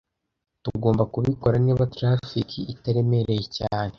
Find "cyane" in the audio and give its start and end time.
3.57-3.89